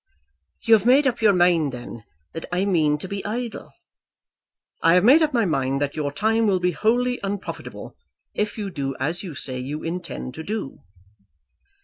"You 0.63 0.73
have 0.73 0.83
made 0.87 1.05
up 1.05 1.21
your 1.21 1.31
mind, 1.31 1.71
then, 1.73 2.05
that 2.33 2.47
I 2.51 2.65
mean 2.65 2.97
to 2.97 3.07
be 3.07 3.23
idle?" 3.23 3.71
"I 4.81 4.95
have 4.95 5.03
made 5.03 5.21
up 5.21 5.31
my 5.31 5.45
mind 5.45 5.79
that 5.79 5.95
your 5.95 6.11
time 6.11 6.47
will 6.47 6.59
be 6.59 6.71
wholly 6.71 7.19
unprofitable, 7.21 7.95
if 8.33 8.57
you 8.57 8.71
do 8.71 8.95
as 8.99 9.21
you 9.21 9.35
say 9.35 9.59
you 9.59 9.83
intend 9.83 10.33
to 10.33 10.43
do." 10.43 10.79